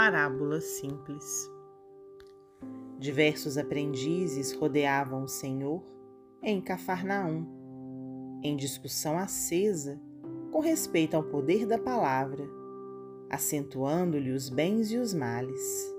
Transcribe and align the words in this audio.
parábola 0.00 0.62
simples. 0.62 1.52
Diversos 2.98 3.58
aprendizes 3.58 4.50
rodeavam 4.50 5.24
o 5.24 5.28
Senhor 5.28 5.84
em 6.42 6.58
Cafarnaum, 6.58 7.46
em 8.42 8.56
discussão 8.56 9.18
acesa 9.18 10.00
com 10.50 10.58
respeito 10.60 11.18
ao 11.18 11.22
poder 11.22 11.66
da 11.66 11.76
palavra, 11.76 12.48
acentuando-lhe 13.28 14.30
os 14.30 14.48
bens 14.48 14.90
e 14.90 14.96
os 14.96 15.12
males. 15.12 15.94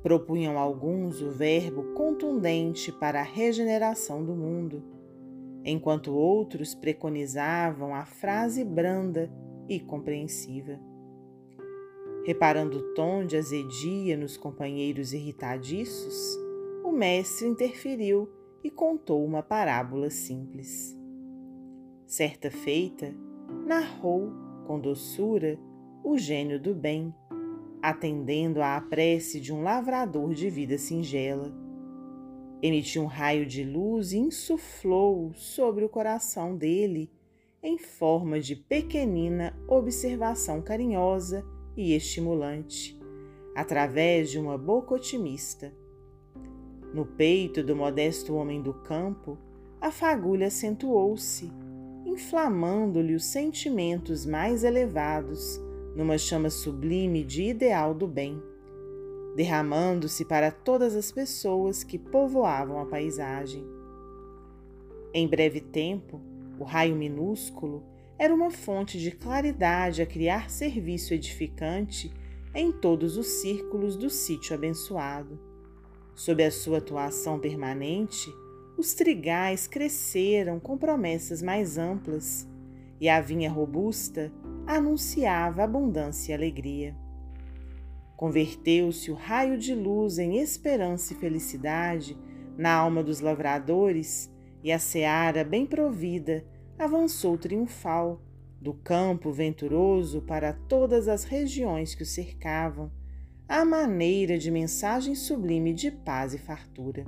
Propunham 0.00 0.56
alguns 0.56 1.20
o 1.20 1.32
verbo 1.32 1.82
contundente 1.94 2.92
para 2.92 3.18
a 3.18 3.24
regeneração 3.24 4.24
do 4.24 4.36
mundo, 4.36 4.84
enquanto 5.64 6.14
outros 6.14 6.76
preconizavam 6.76 7.92
a 7.92 8.04
frase 8.04 8.64
branda 8.64 9.28
e 9.68 9.80
compreensiva. 9.80 10.87
Reparando 12.28 12.76
o 12.76 12.82
tom 12.92 13.24
de 13.24 13.38
azedia 13.38 14.14
nos 14.14 14.36
companheiros 14.36 15.14
irritadiços, 15.14 16.38
o 16.84 16.92
mestre 16.92 17.48
interferiu 17.48 18.28
e 18.62 18.70
contou 18.70 19.24
uma 19.24 19.42
parábola 19.42 20.10
simples. 20.10 20.94
Certa 22.04 22.50
feita, 22.50 23.14
narrou 23.64 24.30
com 24.66 24.78
doçura 24.78 25.58
o 26.04 26.18
gênio 26.18 26.60
do 26.60 26.74
bem, 26.74 27.14
atendendo 27.80 28.60
à 28.60 28.78
prece 28.78 29.40
de 29.40 29.50
um 29.50 29.62
lavrador 29.62 30.34
de 30.34 30.50
vida 30.50 30.76
singela. 30.76 31.50
Emitiu 32.60 33.04
um 33.04 33.06
raio 33.06 33.46
de 33.46 33.64
luz 33.64 34.12
e 34.12 34.18
insuflou 34.18 35.32
sobre 35.32 35.82
o 35.82 35.88
coração 35.88 36.54
dele 36.54 37.10
em 37.62 37.78
forma 37.78 38.38
de 38.38 38.54
pequenina 38.54 39.58
observação 39.66 40.60
carinhosa 40.60 41.42
e 41.78 41.94
estimulante, 41.94 43.00
através 43.54 44.32
de 44.32 44.38
uma 44.38 44.58
boca 44.58 44.96
otimista. 44.96 45.72
No 46.92 47.06
peito 47.06 47.62
do 47.62 47.76
modesto 47.76 48.34
homem 48.34 48.60
do 48.60 48.74
campo, 48.74 49.38
a 49.80 49.92
fagulha 49.92 50.48
acentuou-se, 50.48 51.52
inflamando-lhe 52.04 53.14
os 53.14 53.24
sentimentos 53.26 54.26
mais 54.26 54.64
elevados 54.64 55.60
numa 55.94 56.18
chama 56.18 56.50
sublime 56.50 57.22
de 57.22 57.44
ideal 57.44 57.94
do 57.94 58.08
bem, 58.08 58.42
derramando-se 59.36 60.24
para 60.24 60.50
todas 60.50 60.96
as 60.96 61.12
pessoas 61.12 61.84
que 61.84 61.96
povoavam 61.96 62.80
a 62.80 62.86
paisagem. 62.86 63.64
Em 65.14 65.28
breve 65.28 65.60
tempo, 65.60 66.20
o 66.58 66.64
raio 66.64 66.96
minúsculo 66.96 67.84
era 68.18 68.34
uma 68.34 68.50
fonte 68.50 68.98
de 68.98 69.12
claridade 69.12 70.02
a 70.02 70.06
criar 70.06 70.50
serviço 70.50 71.14
edificante 71.14 72.12
em 72.54 72.72
todos 72.72 73.16
os 73.16 73.26
círculos 73.26 73.96
do 73.96 74.10
sítio 74.10 74.54
abençoado. 74.54 75.38
Sob 76.14 76.42
a 76.42 76.50
sua 76.50 76.78
atuação 76.78 77.38
permanente, 77.38 78.28
os 78.76 78.92
trigais 78.92 79.68
cresceram 79.68 80.58
com 80.58 80.76
promessas 80.76 81.40
mais 81.40 81.78
amplas 81.78 82.48
e 83.00 83.08
a 83.08 83.20
vinha 83.20 83.50
robusta 83.50 84.32
anunciava 84.66 85.62
abundância 85.62 86.32
e 86.32 86.34
alegria. 86.34 86.96
Converteu-se 88.16 89.12
o 89.12 89.14
raio 89.14 89.56
de 89.56 89.76
luz 89.76 90.18
em 90.18 90.38
esperança 90.38 91.12
e 91.12 91.16
felicidade 91.16 92.18
na 92.56 92.74
alma 92.74 93.00
dos 93.00 93.20
lavradores 93.20 94.28
e 94.62 94.72
a 94.72 94.78
seara 94.80 95.44
bem 95.44 95.64
provida 95.64 96.44
avançou 96.78 97.36
triunfal 97.36 98.22
do 98.60 98.72
campo 98.72 99.32
venturoso 99.32 100.22
para 100.22 100.52
todas 100.52 101.08
as 101.08 101.24
regiões 101.24 101.94
que 101.94 102.02
o 102.02 102.06
cercavam, 102.06 102.90
à 103.48 103.64
maneira 103.64 104.38
de 104.38 104.50
mensagem 104.50 105.14
sublime 105.14 105.72
de 105.72 105.90
paz 105.90 106.34
e 106.34 106.38
fartura. 106.38 107.04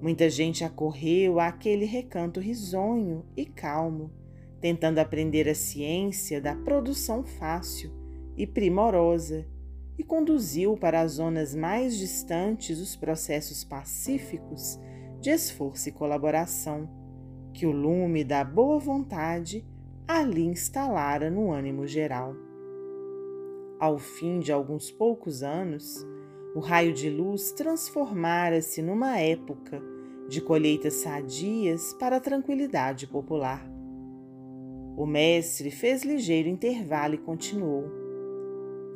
Muita 0.00 0.30
gente 0.30 0.64
acorreu 0.64 1.40
àquele 1.40 1.84
recanto 1.84 2.38
risonho 2.38 3.24
e 3.36 3.44
calmo, 3.44 4.10
tentando 4.60 4.98
aprender 4.98 5.48
a 5.48 5.54
ciência 5.54 6.40
da 6.40 6.54
produção 6.54 7.24
fácil 7.24 7.92
e 8.36 8.46
primorosa, 8.46 9.46
e 9.98 10.02
conduziu 10.02 10.78
para 10.78 11.02
as 11.02 11.12
zonas 11.12 11.54
mais 11.54 11.96
distantes 11.96 12.78
os 12.78 12.96
processos 12.96 13.62
pacíficos 13.62 14.78
de 15.20 15.28
esforço 15.28 15.90
e 15.90 15.92
colaboração 15.92 16.99
que 17.52 17.66
o 17.66 17.72
lume 17.72 18.24
da 18.24 18.44
boa 18.44 18.78
vontade 18.78 19.64
ali 20.06 20.46
instalara 20.46 21.30
no 21.30 21.52
ânimo 21.52 21.86
geral. 21.86 22.34
Ao 23.78 23.98
fim 23.98 24.40
de 24.40 24.52
alguns 24.52 24.90
poucos 24.90 25.42
anos, 25.42 26.06
o 26.54 26.60
raio 26.60 26.92
de 26.92 27.08
luz 27.08 27.52
transformara-se 27.52 28.82
numa 28.82 29.18
época 29.18 29.80
de 30.28 30.40
colheitas 30.40 30.94
sadias 30.94 31.92
para 31.94 32.16
a 32.16 32.20
tranquilidade 32.20 33.06
popular. 33.06 33.64
O 34.96 35.06
mestre 35.06 35.70
fez 35.70 36.02
ligeiro 36.02 36.48
intervalo 36.48 37.14
e 37.14 37.18
continuou. 37.18 37.84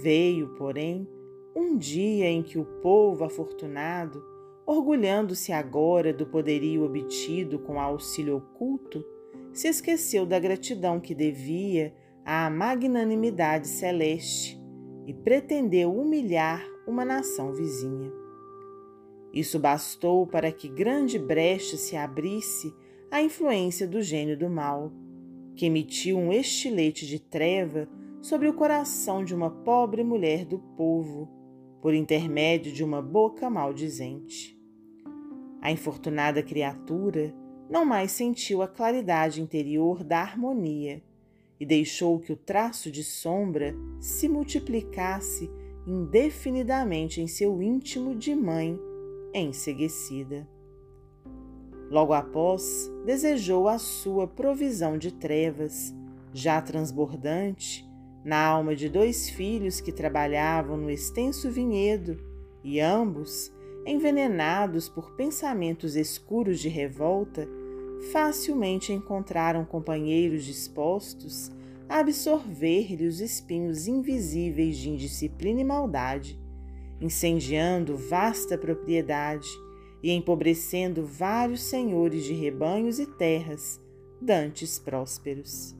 Veio, 0.00 0.54
porém, 0.54 1.06
um 1.54 1.76
dia 1.76 2.26
em 2.26 2.42
que 2.42 2.58
o 2.58 2.64
povo 2.64 3.24
afortunado 3.24 4.24
orgulhando-se 4.70 5.50
agora 5.50 6.12
do 6.12 6.24
poderio 6.24 6.84
obtido 6.84 7.58
com 7.58 7.80
auxílio 7.80 8.36
oculto, 8.36 9.04
se 9.52 9.66
esqueceu 9.66 10.24
da 10.24 10.38
gratidão 10.38 11.00
que 11.00 11.12
devia 11.12 11.92
à 12.24 12.48
magnanimidade 12.48 13.66
celeste 13.66 14.62
e 15.08 15.12
pretendeu 15.12 15.92
humilhar 15.92 16.64
uma 16.86 17.04
nação 17.04 17.52
vizinha. 17.52 18.12
Isso 19.34 19.58
bastou 19.58 20.24
para 20.24 20.52
que 20.52 20.68
grande 20.68 21.18
brecha 21.18 21.76
se 21.76 21.96
abrisse 21.96 22.72
à 23.10 23.20
influência 23.20 23.88
do 23.88 24.00
gênio 24.00 24.38
do 24.38 24.48
mal, 24.48 24.92
que 25.56 25.66
emitiu 25.66 26.16
um 26.16 26.32
estilete 26.32 27.08
de 27.08 27.18
treva 27.18 27.88
sobre 28.22 28.46
o 28.46 28.54
coração 28.54 29.24
de 29.24 29.34
uma 29.34 29.50
pobre 29.50 30.04
mulher 30.04 30.44
do 30.44 30.60
povo, 30.60 31.28
por 31.82 31.92
intermédio 31.92 32.72
de 32.72 32.84
uma 32.84 33.02
boca 33.02 33.50
maldizente. 33.50 34.59
A 35.60 35.70
infortunada 35.70 36.42
criatura 36.42 37.34
não 37.68 37.84
mais 37.84 38.12
sentiu 38.12 38.62
a 38.62 38.68
claridade 38.68 39.40
interior 39.40 40.02
da 40.02 40.20
harmonia 40.20 41.02
e 41.58 41.66
deixou 41.66 42.18
que 42.18 42.32
o 42.32 42.36
traço 42.36 42.90
de 42.90 43.04
sombra 43.04 43.74
se 44.00 44.28
multiplicasse 44.28 45.50
indefinidamente 45.86 47.20
em 47.20 47.26
seu 47.26 47.62
íntimo 47.62 48.14
de 48.14 48.34
mãe 48.34 48.78
enseguecida. 49.34 50.48
Logo 51.90 52.12
após, 52.12 52.90
desejou 53.04 53.68
a 53.68 53.78
sua 53.78 54.26
provisão 54.26 54.96
de 54.96 55.12
trevas, 55.12 55.94
já 56.32 56.60
transbordante, 56.62 57.88
na 58.24 58.42
alma 58.44 58.76
de 58.76 58.88
dois 58.88 59.28
filhos 59.28 59.80
que 59.80 59.92
trabalhavam 59.92 60.76
no 60.76 60.90
extenso 60.90 61.50
vinhedo 61.50 62.16
e 62.62 62.78
ambos 62.80 63.52
envenenados 63.86 64.88
por 64.88 65.12
pensamentos 65.12 65.96
escuros 65.96 66.60
de 66.60 66.68
revolta, 66.68 67.48
facilmente 68.12 68.92
encontraram 68.92 69.64
companheiros 69.64 70.44
dispostos 70.44 71.50
a 71.88 71.98
absorver-lhe 71.98 73.06
os 73.06 73.20
espinhos 73.20 73.88
invisíveis 73.88 74.76
de 74.76 74.90
indisciplina 74.90 75.60
e 75.60 75.64
maldade, 75.64 76.38
incendiando 77.00 77.96
vasta 77.96 78.56
propriedade 78.56 79.48
e 80.02 80.12
empobrecendo 80.12 81.04
vários 81.04 81.62
senhores 81.62 82.24
de 82.24 82.32
rebanhos 82.32 82.98
e 82.98 83.06
terras, 83.06 83.80
dantes 84.20 84.78
prósperos. 84.78 85.74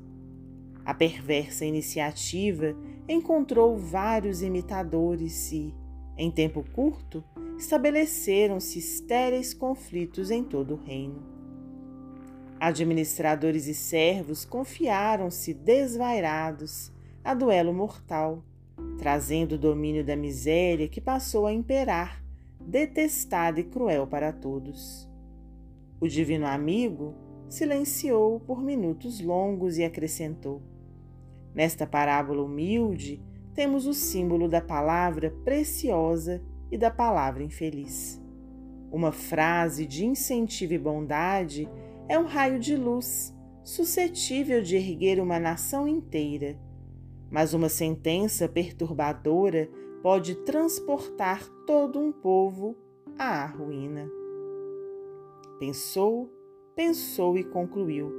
A 0.85 0.93
perversa 0.93 1.65
iniciativa 1.65 2.75
encontrou 3.09 3.79
vários 3.79 4.43
imitadores 4.43 5.53
e, 5.53 5.75
em 6.17 6.31
tempo 6.31 6.65
curto, 6.73 7.23
estabeleceram-se 7.61 8.79
estéreis 8.79 9.53
conflitos 9.53 10.31
em 10.31 10.43
todo 10.43 10.73
o 10.73 10.77
reino. 10.83 11.23
Administradores 12.59 13.67
e 13.67 13.75
servos 13.75 14.47
confiaram-se 14.47 15.53
desvairados 15.53 16.91
a 17.23 17.35
duelo 17.35 17.75
mortal, 17.75 18.43
trazendo 18.99 19.57
o 19.57 19.59
domínio 19.59 20.03
da 20.03 20.17
miséria 20.17 20.89
que 20.89 21.03
passou 21.03 21.47
a 21.47 21.53
imperar, 21.53 22.25
detestada 22.59 23.61
e 23.61 23.65
cruel 23.65 24.07
para 24.07 24.33
todos. 24.33 25.07
O 26.01 26.09
divino 26.09 26.47
amigo 26.47 27.15
silenciou 27.47 28.41
por 28.41 28.63
minutos 28.63 29.21
longos 29.21 29.77
e 29.77 29.85
acrescentou: 29.85 30.63
Nesta 31.55 31.87
parábola 31.87 32.43
humilde, 32.43 33.23
temos 33.55 33.87
o 33.87 33.93
símbolo 33.93 34.49
da 34.49 34.63
palavra 34.63 35.31
preciosa 35.45 36.41
e 36.71 36.79
da 36.79 36.91
palavra 36.91 37.43
infeliz. 37.43 38.21
Uma 38.91 39.13
frase 39.13 39.87
de 39.87 40.05
incentivo 40.05 40.75
e 40.75 40.79
bondade 40.79 41.69
é 42.09 42.19
um 42.19 42.27
raio 42.27 42.59
de 42.59 42.77
luz 42.77 43.35
suscetível 43.63 44.63
de 44.63 44.77
erguer 44.77 45.21
uma 45.21 45.39
nação 45.39 45.87
inteira, 45.87 46.59
mas 47.31 47.55
uma 47.55 47.69
sentença 47.69 48.49
perturbadora 48.49 49.71
pode 50.03 50.35
transportar 50.45 51.47
todo 51.67 52.01
um 52.01 52.11
povo 52.11 52.77
à 53.19 53.47
ruína. 53.47 54.11
Pensou, 55.61 56.33
pensou 56.75 57.37
e 57.37 57.45
concluiu. 57.45 58.11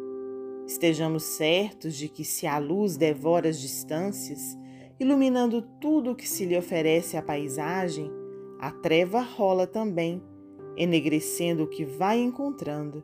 Estejamos 0.67 1.23
certos 1.23 1.95
de 1.95 2.07
que, 2.07 2.23
se 2.23 2.47
a 2.47 2.57
luz 2.59 2.95
devora 2.95 3.49
as 3.49 3.59
distâncias, 3.59 4.57
iluminando 4.99 5.61
tudo 5.81 6.11
o 6.11 6.15
que 6.15 6.29
se 6.29 6.45
lhe 6.45 6.57
oferece 6.57 7.17
à 7.17 7.21
paisagem, 7.21 8.09
a 8.61 8.69
treva 8.69 9.21
rola 9.21 9.65
também, 9.65 10.21
enegrecendo 10.77 11.63
o 11.63 11.67
que 11.67 11.83
vai 11.83 12.19
encontrando. 12.19 13.03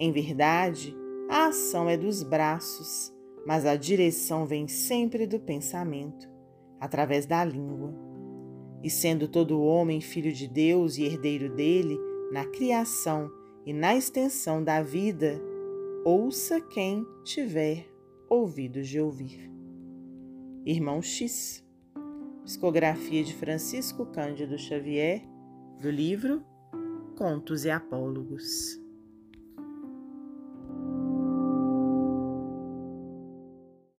Em 0.00 0.10
verdade, 0.10 0.92
a 1.30 1.46
ação 1.46 1.88
é 1.88 1.96
dos 1.96 2.24
braços, 2.24 3.14
mas 3.46 3.64
a 3.64 3.76
direção 3.76 4.44
vem 4.44 4.66
sempre 4.66 5.28
do 5.28 5.38
pensamento, 5.38 6.28
através 6.80 7.24
da 7.24 7.44
língua. 7.44 7.94
E 8.82 8.90
sendo 8.90 9.28
todo 9.28 9.62
homem 9.62 10.00
filho 10.00 10.32
de 10.32 10.48
Deus 10.48 10.98
e 10.98 11.04
herdeiro 11.04 11.54
dele, 11.54 11.96
na 12.32 12.44
criação 12.44 13.30
e 13.64 13.72
na 13.72 13.94
extensão 13.94 14.62
da 14.62 14.82
vida, 14.82 15.40
ouça 16.04 16.60
quem 16.60 17.06
tiver 17.22 17.86
ouvidos 18.28 18.88
de 18.88 19.00
ouvir. 19.00 19.48
Irmão 20.66 21.00
X, 21.00 21.63
psicografia 22.44 23.24
de 23.24 23.34
Francisco 23.34 24.04
Cândido 24.06 24.58
Xavier, 24.58 25.22
do 25.80 25.90
livro 25.90 26.44
Contos 27.16 27.64
e 27.64 27.70
Apólogos. 27.70 28.83